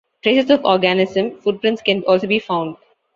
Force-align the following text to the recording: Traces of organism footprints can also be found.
Traces 0.23 0.49
of 0.49 0.65
organism 0.65 1.37
footprints 1.43 1.79
can 1.83 2.01
also 2.05 2.25
be 2.25 2.39
found. 2.39 2.75